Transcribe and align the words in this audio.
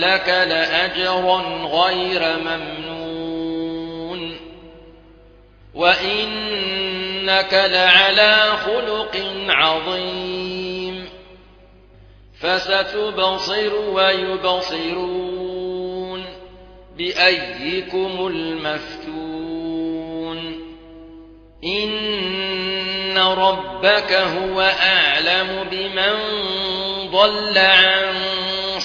لك 0.00 0.28
لأجرا 0.28 1.42
غير 1.66 2.36
ممنون. 2.38 4.36
وإنك 5.74 7.54
لعلى 7.54 8.52
خلق 8.66 9.16
عظيم. 9.48 11.08
فستبصر 12.40 13.74
ويبصرون 13.74 15.28
بأيكم 16.98 18.26
المفتون. 18.26 19.18
إن 21.64 23.18
ربك 23.18 24.12
هو 24.12 24.60
أعلم 24.60 25.68
بمن 25.70 26.14
ضل 27.10 27.58
عن 27.58 28.27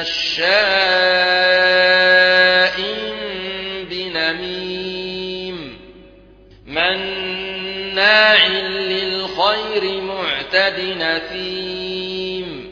مشاء 0.00 0.40
بنميم 3.90 5.78
مناع 6.66 8.46
للخير 8.46 10.00
معتد 10.00 10.80
نثيم 10.80 12.70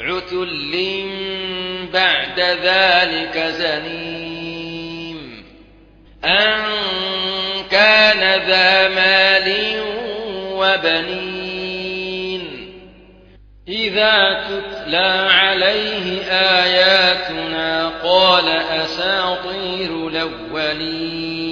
عتل 0.00 0.74
بعد 1.92 2.40
ذلك 2.40 3.38
زنيم 3.58 5.44
أن 6.24 6.64
كان 7.70 8.40
ذا 8.48 8.88
مال 8.88 9.80
وبنين 10.52 11.37
إذا 13.68 14.46
تتلى 14.48 15.28
عليه 15.30 16.22
آياتنا 16.32 17.88
قال 17.88 18.48
أساطير 18.48 20.08
الأولين. 20.08 21.48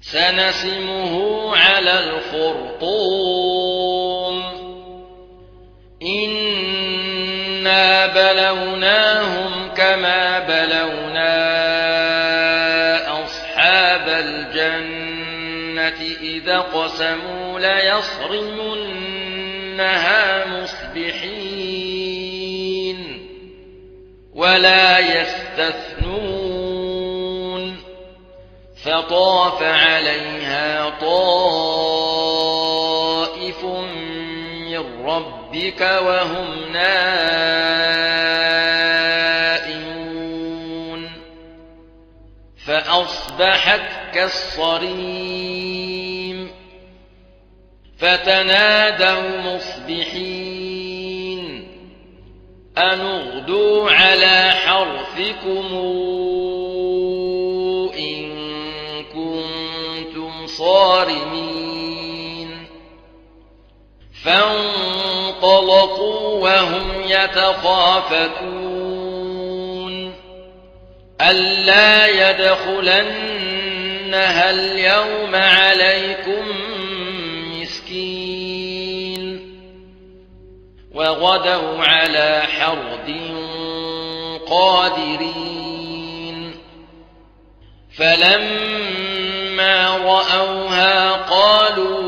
سنسمه 0.00 1.56
على 1.56 2.00
الخرطوم. 2.00 3.40
إنا 6.02 8.06
بلوناهم 8.06 9.68
كما 9.76 10.38
بلونا 10.38 11.40
أصحاب 13.24 14.08
الجنة 14.08 16.00
إذا 16.20 16.58
قسموا 16.58 17.60
ليصرمنها 19.80 20.46
مصبحين 20.62 21.80
ولا 24.34 24.98
يستثنون 24.98 26.20
فطاف 28.84 29.62
عليها 29.62 30.90
طائف 31.00 31.24
من 33.64 35.06
ربك 35.06 35.80
وهم 35.80 36.72
نائمون 36.72 37.00
فأصبحت 42.66 44.14
كالصريم 44.14 45.40
فتنادوا 48.00 49.40
مصبحين 49.40 49.69
أن 52.78 53.00
اغدوا 53.00 53.90
على 53.90 54.50
حرثكم 54.50 55.66
إن 57.98 58.30
كنتم 59.14 60.46
صارمين. 60.46 61.70
فانطلقوا 64.24 65.70
وهم 66.42 66.92
يتخافتون. 67.06 68.60
ألا 71.20 72.30
يدخلنها 72.30 73.40
اليوم 74.50 75.34
عليكم 75.34 76.69
وغدوا 81.20 81.84
على 81.84 82.42
حرد 82.42 83.20
قادرين 84.46 86.54
فلما 87.98 89.96
رأوها 89.96 91.12
قالوا 91.12 92.00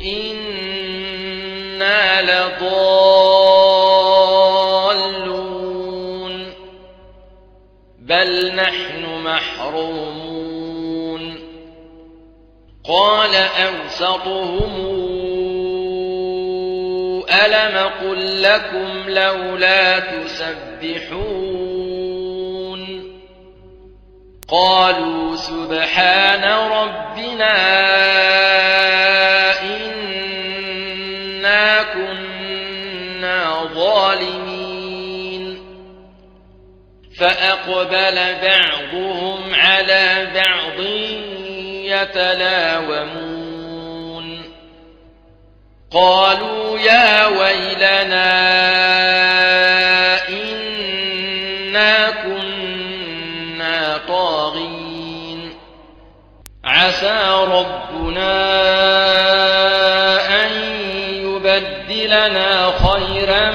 إنا 0.00 2.22
لضالون 2.22 2.80
بل 7.98 8.54
نحن 8.54 9.22
محرومون 9.24 10.10
قال 12.84 13.34
أوسطهم 13.34 14.90
ألم 17.46 17.90
قل 18.00 18.42
لكم 18.42 19.08
لولا 19.08 19.98
تسبحون 19.98 21.60
قالوا 24.48 25.36
سبحان 25.36 26.44
ربنا 26.72 27.52
إنا 29.62 31.82
كنا 31.82 33.64
ظالمين 33.74 35.58
فأقبل 37.18 38.18
بعضهم 38.42 39.54
على 39.54 40.28
بعض 40.34 40.80
يتلاومون 41.84 43.39
قالوا 45.92 46.78
يا 46.78 47.26
ويلنا 47.26 48.30
إنا 50.28 52.10
كنا 52.10 54.00
طاغين. 54.08 55.52
عسى 56.64 57.46
ربنا 57.48 58.32
أن 60.44 60.52
يبدلنا 61.10 62.70
خيرا 62.70 63.54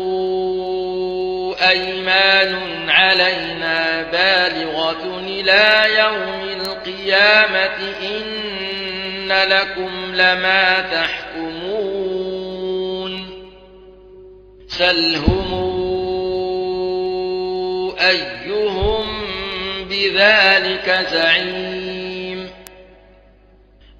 أيمان 1.61 2.89
علينا 2.89 4.01
بالغة 4.01 5.19
إلى 5.19 5.85
يوم 5.97 6.43
القيامة 6.61 7.79
إن 8.01 9.31
لكم 9.31 10.15
لما 10.15 10.79
تحكمون. 10.91 11.91
سلهم 14.67 15.51
أيهم 17.99 19.05
بذلك 19.89 21.07
زعيم. 21.11 22.49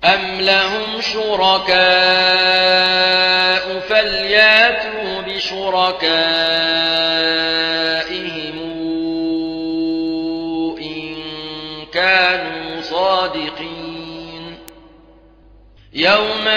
أم 0.04 0.42
لهم 0.42 1.02
شركاء 1.02 1.72
فلياتوا 3.90 5.22
بشركائهم 5.22 6.81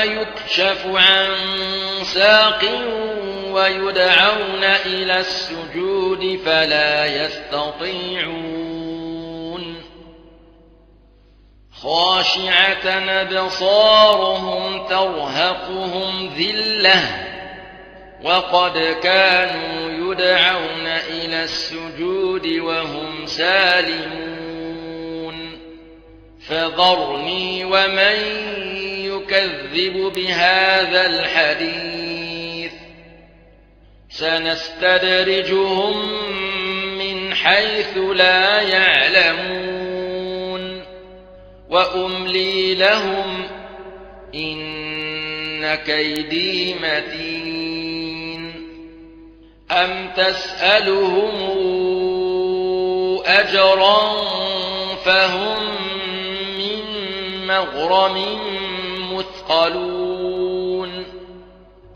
يكشف 0.03 0.87
عن 0.87 1.37
ساق 2.03 2.65
ويدعون 3.51 4.65
إلى 4.65 5.21
السجود 5.21 6.41
فلا 6.45 7.07
يستطيعون. 7.25 8.65
خاشعة 11.83 12.89
أبصارهم 13.09 14.87
ترهقهم 14.87 16.31
ذلة 16.39 17.25
وقد 18.23 18.97
كانوا 19.03 20.13
يدعون 20.13 20.87
إلى 20.87 21.45
السجود 21.45 22.47
وهم 22.47 23.27
سالمون. 23.27 24.35
فذرني 26.49 27.65
ومن 27.65 28.45
يكذب 29.39 30.13
بهذا 30.17 31.07
الحديث. 31.07 32.73
سنستدرجهم 34.11 36.09
من 36.99 37.35
حيث 37.35 37.99
لا 37.99 38.61
يعلمون. 38.61 39.65
وأملي 41.71 42.75
لهم 42.75 43.47
إن 44.35 45.75
كيدي 45.75 46.75
متين. 46.75 48.55
أم 49.71 50.11
تسألهم 50.17 51.55
أجرا 53.27 54.25
فهم 55.05 55.59
من 56.59 56.81
مغرم 57.47 58.39
مثقلون 59.45 61.05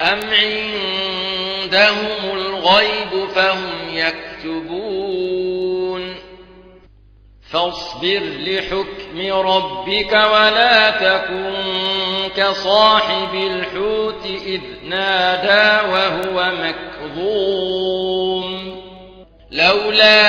أم 0.00 0.20
عندهم 0.32 2.06
الغيب 2.32 3.28
فهم 3.34 3.70
يكتبون 3.92 4.98
فاصبر 7.50 8.20
لحكم 8.38 9.32
ربك 9.32 10.12
ولا 10.12 10.90
تكن 10.90 11.54
كصاحب 12.36 13.34
الحوت 13.34 14.24
إذ 14.24 14.60
نادى 14.84 15.88
وهو 15.88 16.52
مكظوم 16.52 17.98
لولا 19.50 20.28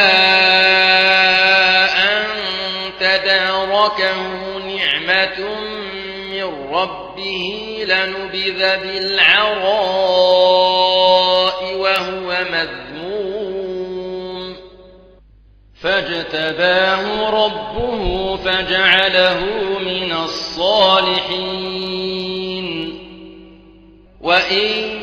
أن 2.03 2.25
تداركه 2.99 4.17
نعمة 4.57 5.68
ربه 7.19 7.85
لنبذ 7.85 8.77
بالعراء 8.77 9.59
وهو 11.75 12.37
مذموم 12.51 14.55
فاجتباه 15.81 17.29
ربه 17.29 18.35
فجعله 18.35 19.39
من 19.79 20.11
الصالحين 20.11 21.69
وإن 24.21 24.99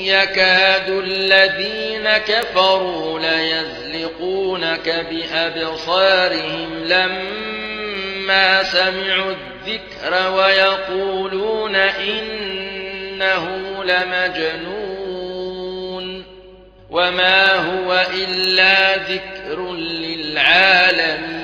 يكاد 0.00 0.90
الذين 0.90 2.16
كفروا 2.16 3.18
ليزلقونك 3.18 5.06
بأبصارهم 5.10 6.84
لما 6.84 8.62
سمعوا 8.62 9.53
الذكر 9.66 10.30
ويقولون 10.30 11.76
إنه 11.76 13.44
لمجنون 13.84 15.24
وما 16.90 17.54
هو 17.54 18.06
إلا 18.14 18.96
ذكر 18.96 19.72
للعالمين. 19.72 21.43